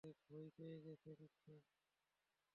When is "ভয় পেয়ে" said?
0.23-0.77